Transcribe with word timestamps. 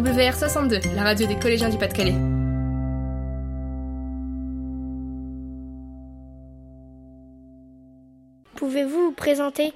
WR62, 0.00 0.94
la 0.94 1.04
radio 1.04 1.26
des 1.26 1.36
collégiens 1.36 1.70
du 1.70 1.78
Pas-de-Calais. 1.78 2.14
Pouvez-vous 8.56 9.06
vous 9.06 9.12
présenter? 9.12 9.72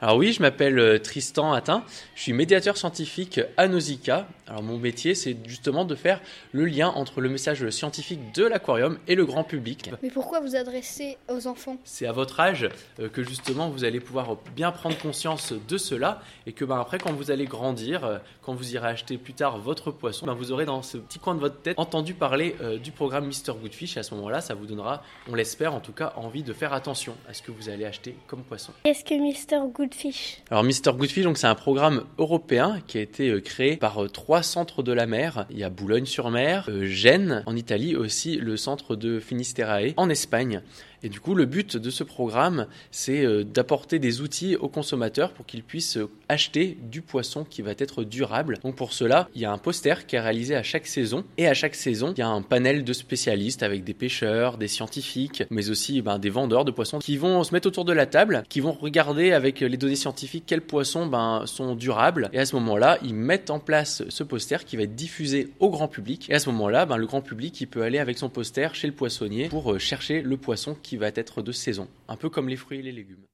Alors 0.00 0.16
oui, 0.16 0.32
je 0.32 0.40
m'appelle 0.40 0.78
euh, 0.78 0.98
Tristan 1.00 1.52
Attin, 1.52 1.82
je 2.14 2.22
suis 2.22 2.32
médiateur 2.32 2.76
scientifique 2.76 3.40
à 3.56 3.66
Nausicaa. 3.66 4.28
Alors 4.46 4.62
mon 4.62 4.78
métier, 4.78 5.16
c'est 5.16 5.36
justement 5.44 5.84
de 5.84 5.96
faire 5.96 6.20
le 6.52 6.66
lien 6.66 6.88
entre 6.88 7.20
le 7.20 7.28
message 7.28 7.68
scientifique 7.70 8.32
de 8.32 8.44
l'aquarium 8.44 8.98
et 9.08 9.16
le 9.16 9.26
grand 9.26 9.42
public. 9.42 9.90
Mais 10.00 10.10
pourquoi 10.10 10.38
vous 10.38 10.54
adressez 10.54 11.18
aux 11.28 11.48
enfants? 11.48 11.78
C'est 11.82 12.06
à 12.06 12.12
votre 12.12 12.38
âge 12.38 12.68
euh, 13.00 13.08
que 13.08 13.24
justement 13.24 13.70
vous 13.70 13.82
allez 13.82 13.98
pouvoir 13.98 14.36
bien 14.54 14.70
prendre 14.70 14.96
conscience 14.96 15.52
de 15.52 15.76
cela 15.76 16.22
et 16.46 16.52
que 16.52 16.64
ben, 16.64 16.78
après 16.78 16.98
quand 16.98 17.12
vous 17.12 17.32
allez 17.32 17.46
grandir, 17.46 18.04
euh, 18.04 18.18
quand 18.42 18.54
vous 18.54 18.74
irez 18.74 18.86
acheter 18.86 19.18
plus 19.18 19.34
tard 19.34 19.58
votre 19.58 19.90
poisson, 19.90 20.26
ben, 20.26 20.34
vous 20.34 20.52
aurez 20.52 20.64
dans 20.64 20.82
ce 20.82 20.96
petit 20.96 21.18
coin 21.18 21.34
de 21.34 21.40
votre 21.40 21.60
tête 21.60 21.76
entendu 21.76 22.14
parler 22.14 22.54
du 22.82 22.92
programme 22.92 23.26
Mister 23.26 23.52
Goodfish 23.60 23.96
et 23.96 24.00
à 24.00 24.02
ce 24.04 24.14
moment-là, 24.14 24.40
ça 24.40 24.54
vous 24.54 24.66
donnera, 24.66 25.02
on 25.28 25.34
l'espère 25.34 25.74
en 25.74 25.80
tout 25.80 25.92
cas, 25.92 26.12
envie 26.16 26.44
de 26.44 26.52
faire 26.52 26.72
attention 26.72 27.16
à 27.28 27.34
ce 27.34 27.42
que 27.42 27.50
vous 27.50 27.68
allez 27.68 27.84
acheter 27.84 28.14
comme 28.28 28.44
poisson. 28.44 28.72
Qu'est-ce 28.84 29.04
que 29.04 29.14
Mister 29.58 29.72
Goodfish 29.74 30.42
alors 30.50 30.64
Mister 30.64 30.92
Goodfish, 30.92 31.26
c'est 31.34 31.46
un 31.46 31.54
programme 31.54 32.04
européen 32.16 32.80
qui 32.86 32.96
a 32.96 33.02
été 33.02 33.28
euh, 33.28 33.40
créé 33.40 33.76
par 33.76 34.02
euh, 34.02 34.08
trois 34.08 34.42
centres 34.42 34.82
de 34.82 34.92
la 34.92 35.06
mer. 35.06 35.46
Il 35.50 35.58
y 35.58 35.64
a 35.64 35.68
Boulogne-sur-Mer, 35.68 36.66
euh, 36.68 36.86
Gênes 36.86 37.42
en 37.44 37.54
Italie, 37.54 37.94
aussi 37.94 38.36
le 38.36 38.56
centre 38.56 38.96
de 38.96 39.20
Finisterae 39.20 39.92
en 39.98 40.08
Espagne. 40.08 40.62
Et 41.04 41.08
du 41.08 41.20
coup, 41.20 41.36
le 41.36 41.44
but 41.44 41.76
de 41.76 41.90
ce 41.90 42.02
programme, 42.02 42.66
c'est 42.90 43.44
d'apporter 43.44 44.00
des 44.00 44.20
outils 44.20 44.56
aux 44.56 44.68
consommateurs 44.68 45.30
pour 45.30 45.46
qu'ils 45.46 45.62
puissent 45.62 45.96
acheter 46.28 46.76
du 46.90 47.02
poisson 47.02 47.44
qui 47.44 47.62
va 47.62 47.70
être 47.78 48.02
durable. 48.02 48.58
Donc 48.64 48.74
pour 48.74 48.92
cela, 48.92 49.28
il 49.36 49.40
y 49.40 49.44
a 49.44 49.52
un 49.52 49.58
poster 49.58 50.08
qui 50.08 50.16
est 50.16 50.20
réalisé 50.20 50.56
à 50.56 50.64
chaque 50.64 50.88
saison. 50.88 51.22
Et 51.36 51.46
à 51.46 51.54
chaque 51.54 51.76
saison, 51.76 52.12
il 52.16 52.18
y 52.18 52.24
a 52.24 52.28
un 52.28 52.42
panel 52.42 52.82
de 52.82 52.92
spécialistes 52.92 53.62
avec 53.62 53.84
des 53.84 53.94
pêcheurs, 53.94 54.58
des 54.58 54.66
scientifiques, 54.66 55.44
mais 55.50 55.70
aussi 55.70 56.02
ben, 56.02 56.18
des 56.18 56.30
vendeurs 56.30 56.64
de 56.64 56.72
poissons 56.72 56.98
qui 56.98 57.16
vont 57.16 57.44
se 57.44 57.54
mettre 57.54 57.68
autour 57.68 57.84
de 57.84 57.92
la 57.92 58.06
table, 58.06 58.42
qui 58.48 58.58
vont 58.58 58.72
regarder 58.72 59.30
avec 59.30 59.47
les 59.60 59.76
données 59.76 59.96
scientifiques 59.96 60.44
quels 60.46 60.60
poissons 60.60 61.06
ben, 61.06 61.42
sont 61.46 61.74
durables. 61.74 62.30
Et 62.32 62.38
à 62.38 62.46
ce 62.46 62.56
moment-là, 62.56 62.98
ils 63.02 63.14
mettent 63.14 63.50
en 63.50 63.58
place 63.58 64.02
ce 64.08 64.22
poster 64.22 64.64
qui 64.64 64.76
va 64.76 64.84
être 64.84 64.94
diffusé 64.94 65.52
au 65.60 65.70
grand 65.70 65.88
public. 65.88 66.28
Et 66.30 66.34
à 66.34 66.38
ce 66.38 66.50
moment-là, 66.50 66.86
ben, 66.86 66.96
le 66.96 67.06
grand 67.06 67.22
public, 67.22 67.60
il 67.60 67.66
peut 67.66 67.82
aller 67.82 67.98
avec 67.98 68.18
son 68.18 68.28
poster 68.28 68.68
chez 68.74 68.86
le 68.86 68.92
poissonnier 68.92 69.48
pour 69.48 69.72
euh, 69.72 69.78
chercher 69.78 70.22
le 70.22 70.36
poisson 70.36 70.76
qui 70.82 70.96
va 70.96 71.08
être 71.08 71.42
de 71.42 71.52
saison, 71.52 71.88
un 72.08 72.16
peu 72.16 72.28
comme 72.28 72.48
les 72.48 72.56
fruits 72.56 72.78
et 72.78 72.82
les 72.82 72.92
légumes. 72.92 73.24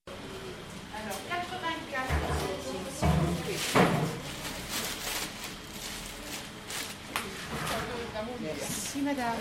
Alors, 0.95 1.19
84. 1.29 2.25
Merci 8.43 8.99
madame. 9.03 9.37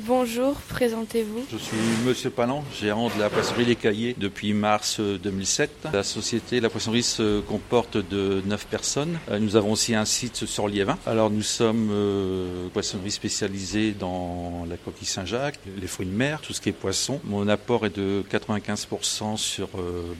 Bonjour, 0.00 0.56
présentez-vous. 0.68 1.46
Je 1.50 1.56
suis 1.56 1.76
Monsieur 2.04 2.28
Palan, 2.28 2.62
gérant 2.78 3.08
de 3.08 3.18
la 3.18 3.30
poissonnerie 3.30 3.64
Les 3.64 3.76
Cahiers 3.76 4.14
depuis 4.18 4.52
mars 4.52 5.00
2007. 5.00 5.70
Euh, 5.86 5.90
la 5.90 6.02
société, 6.02 6.60
la 6.60 6.68
poissonnerie 6.68 7.02
se 7.02 7.40
comporte 7.40 7.96
de 7.96 8.42
9 8.44 8.66
personnes. 8.66 9.18
Euh, 9.30 9.38
nous 9.38 9.56
avons 9.56 9.72
aussi 9.72 9.94
un 9.94 10.04
site 10.04 10.44
sur 10.44 10.68
Liévin. 10.68 10.98
Alors 11.06 11.30
nous 11.30 11.40
sommes 11.40 11.88
euh, 11.90 12.68
poissonnerie 12.74 13.10
spécialisée 13.10 13.92
dans 13.92 14.66
la 14.68 14.76
coquille 14.76 15.08
Saint-Jacques, 15.08 15.58
les 15.80 15.86
fruits 15.86 16.06
de 16.06 16.12
mer, 16.12 16.42
tout 16.42 16.52
ce 16.52 16.60
qui 16.60 16.68
est 16.68 16.72
poisson. 16.72 17.18
Mon 17.24 17.48
apport 17.48 17.86
est 17.86 17.96
de 17.96 18.22
95% 18.30 19.38
sur 19.38 19.68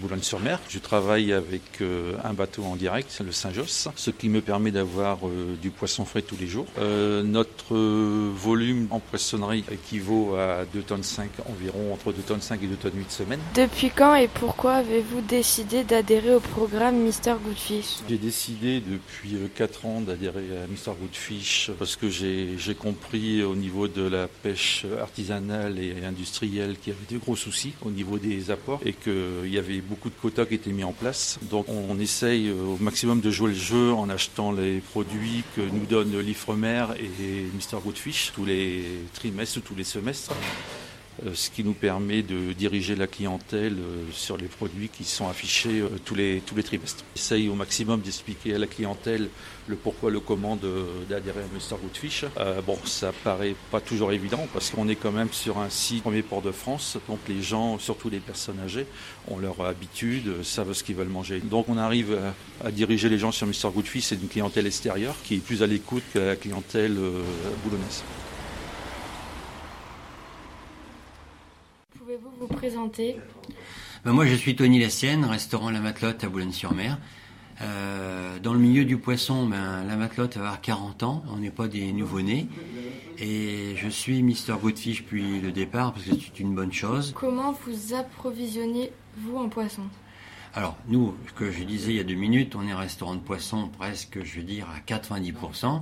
Boulogne-sur-Mer. 0.01 0.59
Je 0.71 0.79
travaille 0.79 1.35
avec 1.35 1.83
un 2.25 2.33
bateau 2.33 2.65
en 2.65 2.77
direct, 2.77 3.21
le 3.25 3.33
Saint-Josse, 3.33 3.89
ce 3.95 4.11
qui 4.11 4.31
me 4.31 4.41
permet 4.41 4.71
d'avoir 4.71 5.19
du 5.61 5.71
poisson 5.71 6.07
frais 6.07 6.23
tous 6.23 6.37
les 6.41 6.47
jours. 6.47 6.67
notre 6.79 7.75
volume 7.75 8.89
en 8.91 9.01
poissonnerie 9.01 9.66
équivaut 9.71 10.35
à 10.37 10.65
2 10.73 10.83
tonnes 10.83 11.03
5 11.03 11.31
environ, 11.49 11.93
entre 11.93 12.13
2 12.13 12.23
tonnes 12.23 12.41
5 12.41 12.63
et 12.63 12.67
2 12.67 12.77
tonnes 12.77 12.93
8 12.97 13.11
semaines. 13.11 13.41
Depuis 13.55 13.91
quand 13.91 14.15
et 14.15 14.29
pourquoi 14.29 14.75
avez-vous 14.75 15.21
décidé 15.21 15.85
d'adhérer 15.85 16.35
au 16.35 16.41
programme 16.41 16.97
Mister 16.97 17.35
Goodfish? 17.43 17.99
J'ai 18.09 18.19
décidé 18.19 18.81
depuis 18.81 19.37
4 19.55 19.81
euh, 19.85 19.89
ans 19.89 20.01
d'adhérer 20.01 20.45
à 20.63 20.67
Mister 20.67 20.93
Goodfish 21.01 21.71
parce 21.79 21.97
que 21.97 22.09
j'ai 22.09 22.57
compris 22.79 23.43
au 23.43 23.55
niveau 23.55 23.89
de 23.89 24.03
la 24.03 24.29
pêche 24.29 24.87
artisanale 25.01 25.79
et 25.79 26.05
industrielle 26.05 26.77
qu'il 26.79 26.93
y 26.93 26.97
avait 26.97 27.15
de 27.15 27.19
gros 27.19 27.37
soucis 27.37 27.75
au 27.85 27.91
niveau 27.91 28.19
des 28.19 28.51
apports 28.51 28.81
et 28.85 28.93
qu'il 28.93 29.53
y 29.53 29.59
avait 29.59 29.81
beaucoup 29.81 30.09
de 30.09 30.15
quotas 30.15 30.47
qui 30.47 30.55
étaient 30.55 30.73
mis 30.73 30.85
en 30.85 30.93
place. 30.93 31.39
Donc 31.51 31.67
on 31.69 31.99
essaye 31.99 32.49
euh, 32.49 32.75
au 32.75 32.79
maximum 32.83 33.21
de 33.21 33.31
jouer 33.31 33.51
le 33.51 33.59
jeu 33.59 33.93
en 33.93 34.09
achetant 34.09 34.53
les 34.53 34.79
produits 34.79 35.43
que 35.55 35.61
nous 35.61 35.87
donne 35.87 36.19
l'Ifremer 36.19 36.87
et 36.99 37.47
Mister 37.55 37.77
Goodfish 37.85 38.33
tous 38.35 38.45
les 38.45 38.85
trimestres 39.15 39.56
tous 39.61 39.75
les 39.75 39.85
semestres, 39.85 40.33
euh, 41.25 41.31
ce 41.33 41.49
qui 41.49 41.65
nous 41.65 41.73
permet 41.73 42.23
de 42.23 42.53
diriger 42.53 42.95
la 42.95 43.07
clientèle 43.07 43.79
euh, 43.79 44.05
sur 44.13 44.37
les 44.37 44.49
produits 44.49 44.91
qui 44.91 45.05
sont 45.05 45.29
affichés 45.29 45.81
euh, 45.81 45.89
tous 46.05 46.15
les, 46.15 46.43
tous 46.45 46.55
les 46.55 46.63
trimestres. 46.63 47.05
Essaye 47.17 47.49
au 47.49 47.55
maximum 47.55 48.01
d'expliquer 48.01 48.55
à 48.55 48.59
la 48.59 48.67
clientèle 48.67 49.31
le 49.67 49.77
pourquoi, 49.77 50.11
le 50.11 50.21
comment 50.21 50.57
d'adhérer 51.09 51.41
à 51.41 51.55
Mr. 51.55 51.81
Goodfish. 51.83 52.25
bon, 52.65 52.79
ça 52.85 53.13
paraît 53.25 53.57
pas 53.73 53.81
toujours 53.81 54.13
évident 54.13 54.47
parce 54.53 54.71
qu'on 54.71 54.89
est 54.89 54.95
quand 54.95 55.11
même 55.11 55.33
sur 55.33 55.59
un 55.59 55.71
site 55.71 56.03
premier 56.03 56.23
port 56.23 56.41
de 56.41 56.53
France, 56.53 56.99
donc 57.09 57.19
les 57.29 57.43
gens, 57.43 57.77
surtout 57.81 58.09
les 58.09 58.21
personnes 58.21 58.61
âgées, 58.61 58.87
ont 59.27 59.39
leur 59.39 59.61
habitude, 59.67 60.45
savent 60.45 60.73
ce 60.73 60.85
qu'ils 60.85 60.95
veulent 60.95 61.09
manger. 61.09 61.41
Donc 61.41 61.69
on 61.69 61.79
arrive 61.79 62.17
à, 62.65 62.71
diriger 62.71 63.09
les 63.09 63.19
gens 63.19 63.33
sur 63.33 63.49
Mr. 63.49 63.73
Goodfish, 63.75 64.05
c'est 64.05 64.15
une 64.23 64.29
clientèle 64.29 64.69
extérieure 64.69 65.17
qui 65.25 65.35
est 65.35 65.39
plus 65.39 65.65
à 65.65 65.67
l'écoute 65.67 66.05
que 66.15 66.21
la 66.21 66.37
clientèle 66.37 66.97
boulonnaise. 67.65 68.05
Pouvez-vous 72.07 72.31
vous 72.39 72.47
présenter? 72.47 73.17
Ben 74.05 74.13
Moi, 74.13 74.27
je 74.27 74.37
suis 74.37 74.55
Tony 74.55 74.79
Lassienne, 74.79 75.25
restaurant 75.25 75.71
La 75.71 75.81
Matelote 75.81 76.23
à 76.23 76.29
Boulogne-sur-Mer. 76.29 76.99
Euh, 77.63 78.39
dans 78.39 78.53
le 78.53 78.61
milieu 78.61 78.85
du 78.85 78.97
poisson, 78.97 79.45
ben, 79.49 79.83
la 79.83 79.97
matelote 79.97 80.37
va 80.37 80.43
avoir 80.43 80.61
40 80.61 81.03
ans, 81.03 81.25
on 81.33 81.39
n'est 81.39 81.51
pas 81.51 81.67
des 81.67 81.93
nouveau-nés. 81.93 82.47
Et 83.19 83.75
je 83.75 83.89
suis 83.89 84.23
Mister 84.23 84.55
Goodfish 84.63 85.03
depuis 85.03 85.41
le 85.41 85.51
départ 85.51 85.95
parce 85.95 86.05
que 86.05 86.13
c'est 86.15 86.39
une 86.39 86.55
bonne 86.55 86.73
chose. 86.73 87.13
Comment 87.13 87.51
vous 87.67 87.93
approvisionnez-vous 87.93 89.37
en 89.37 89.49
poisson? 89.49 89.83
Alors, 90.55 90.77
nous, 90.87 91.17
ce 91.27 91.33
que 91.33 91.51
je 91.51 91.65
disais 91.65 91.91
il 91.91 91.97
y 91.97 92.01
a 92.01 92.05
deux 92.05 92.15
minutes, 92.15 92.55
on 92.55 92.69
est 92.69 92.75
restaurant 92.75 93.17
de 93.17 93.21
poisson 93.21 93.69
presque, 93.77 94.23
je 94.23 94.37
veux 94.37 94.47
dire, 94.47 94.69
à 94.71 94.79
90%. 94.79 95.81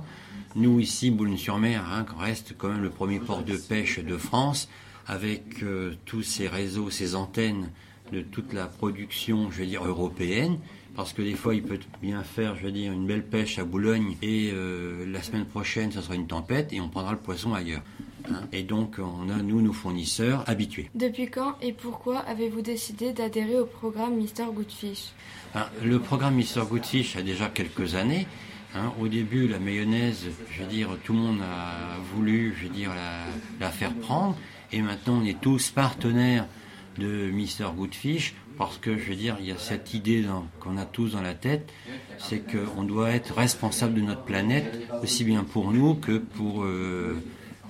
Nous, 0.55 0.79
ici, 0.79 1.11
Boulogne-sur-Mer, 1.11 1.85
hein, 1.87 2.03
reste 2.17 2.55
quand 2.57 2.69
même 2.69 2.81
le 2.81 2.89
premier 2.89 3.19
port 3.19 3.43
de 3.43 3.55
pêche 3.55 3.99
de 3.99 4.17
France 4.17 4.69
avec 5.07 5.63
euh, 5.63 5.93
tous 6.05 6.23
ces 6.23 6.47
réseaux, 6.47 6.89
ces 6.89 7.15
antennes 7.15 7.69
de 8.11 8.21
toute 8.21 8.53
la 8.53 8.65
production, 8.65 9.49
je 9.51 9.59
veux 9.59 9.65
dire, 9.65 9.83
européenne, 9.83 10.59
parce 10.95 11.11
que 11.11 11.21
des 11.21 11.33
fois, 11.33 11.55
il 11.55 11.63
peut 11.63 11.79
bien 12.01 12.23
faire, 12.23 12.55
je 12.55 12.63
veux 12.63 12.71
dire, 12.71 12.91
une 12.91 13.05
belle 13.05 13.25
pêche 13.25 13.59
à 13.59 13.65
Boulogne, 13.65 14.15
et 14.21 14.51
euh, 14.53 15.05
la 15.11 15.21
semaine 15.21 15.45
prochaine, 15.45 15.91
ce 15.91 16.01
sera 16.01 16.15
une 16.15 16.27
tempête, 16.27 16.71
et 16.71 16.79
on 16.79 16.87
prendra 16.87 17.11
le 17.11 17.17
poisson 17.17 17.53
ailleurs. 17.53 17.81
Hein. 18.29 18.41
Et 18.53 18.63
donc, 18.63 18.99
on 18.99 19.29
a, 19.29 19.41
nous, 19.41 19.61
nos 19.61 19.73
fournisseurs 19.73 20.43
habitués. 20.47 20.89
Depuis 20.95 21.27
quand 21.27 21.55
et 21.61 21.73
pourquoi 21.73 22.19
avez-vous 22.19 22.61
décidé 22.61 23.11
d'adhérer 23.11 23.59
au 23.59 23.65
programme 23.65 24.15
Mister 24.15 24.45
Goodfish? 24.53 25.11
Ben, 25.53 25.67
Le 25.83 25.99
programme 25.99 26.35
Mister 26.35 26.61
Goodfish 26.69 27.15
a 27.17 27.21
déjà 27.21 27.49
quelques 27.49 27.95
années. 27.95 28.25
Hein. 28.75 28.91
au 28.99 29.07
début, 29.07 29.47
la 29.47 29.59
mayonnaise, 29.59 30.27
je 30.51 30.61
veux 30.61 30.69
dire, 30.69 30.89
tout 31.03 31.13
le 31.13 31.19
monde 31.19 31.41
a 31.41 31.97
voulu, 32.13 32.53
je 32.57 32.67
veux 32.67 32.73
dire, 32.73 32.91
la 33.59 33.69
faire 33.71 33.93
prendre. 33.93 34.35
Et 34.71 34.81
maintenant, 34.81 35.19
on 35.21 35.25
est 35.25 35.39
tous 35.39 35.69
partenaires 35.69 36.45
de 36.97 37.29
Mister 37.31 37.67
Goodfish 37.75 38.33
parce 38.57 38.77
que, 38.77 38.97
je 38.97 39.09
veux 39.09 39.15
dire, 39.15 39.37
il 39.39 39.47
y 39.47 39.51
a 39.51 39.57
cette 39.57 39.93
idée 39.93 40.25
qu'on 40.59 40.77
a 40.77 40.85
tous 40.85 41.11
dans 41.11 41.21
la 41.21 41.33
tête, 41.33 41.71
c'est 42.17 42.39
qu'on 42.39 42.83
doit 42.83 43.11
être 43.11 43.33
responsable 43.35 43.95
de 43.95 44.01
notre 44.01 44.23
planète, 44.23 44.79
aussi 45.03 45.23
bien 45.23 45.43
pour 45.43 45.71
nous 45.71 45.95
que 45.95 46.17
pour 46.17 46.63
euh, 46.63 47.21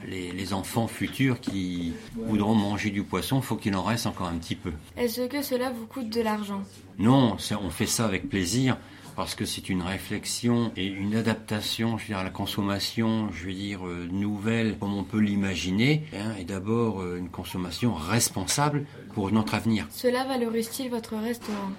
les, 0.07 0.53
enfants 0.53 0.87
futurs 0.87 1.39
qui 1.39 1.93
voudront 2.15 2.53
manger 2.53 2.91
du 2.91 3.03
poisson, 3.03 3.37
il 3.37 3.43
faut 3.43 3.55
qu'il 3.55 3.75
en 3.75 3.83
reste 3.83 4.05
encore 4.05 4.27
un 4.27 4.37
petit 4.37 4.55
peu. 4.55 4.71
Est-ce 4.95 5.27
que 5.27 5.41
cela 5.41 5.71
vous 5.71 5.87
coûte 5.87 6.09
de 6.09 6.21
l'argent? 6.21 6.61
Non, 6.99 7.37
on 7.61 7.69
fait 7.69 7.87
ça 7.87 8.05
avec 8.05 8.29
plaisir 8.29 8.77
parce 9.15 9.35
que 9.35 9.45
c'est 9.45 9.69
une 9.69 9.81
réflexion 9.81 10.71
et 10.75 10.85
une 10.85 11.15
adaptation, 11.15 11.97
je 11.97 12.03
veux 12.03 12.07
dire, 12.09 12.17
à 12.17 12.23
la 12.23 12.29
consommation, 12.29 13.29
je 13.31 13.45
veux 13.45 13.53
dire, 13.53 13.87
euh, 13.87 14.07
nouvelle, 14.11 14.77
comme 14.77 14.93
on 14.93 15.03
peut 15.03 15.19
l'imaginer, 15.19 16.03
hein, 16.13 16.33
et 16.39 16.43
d'abord 16.43 17.01
euh, 17.01 17.17
une 17.17 17.29
consommation 17.29 17.93
responsable 17.93 18.85
pour 19.13 19.31
notre 19.31 19.55
avenir. 19.55 19.87
Cela 19.91 20.25
valorise-t-il 20.25 20.89
votre 20.89 21.15
restaurant? 21.15 21.71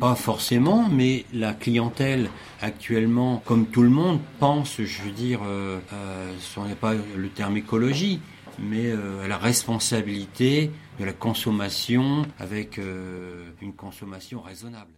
Pas 0.00 0.14
forcément, 0.14 0.88
mais 0.88 1.24
la 1.32 1.54
clientèle 1.54 2.28
actuellement, 2.60 3.42
comme 3.44 3.66
tout 3.66 3.82
le 3.82 3.90
monde, 3.90 4.18
pense, 4.40 4.80
je 4.80 5.02
veux 5.02 5.12
dire, 5.12 5.40
euh, 5.44 5.78
ce 6.40 6.60
n'est 6.60 6.74
pas 6.74 6.94
le 6.94 7.28
terme 7.28 7.56
écologie, 7.56 8.20
mais 8.58 8.92
à 8.92 9.28
la 9.28 9.38
responsabilité 9.38 10.70
de 10.98 11.04
la 11.04 11.12
consommation 11.12 12.22
avec 12.38 12.80
une 13.60 13.72
consommation 13.72 14.40
raisonnable. 14.40 14.94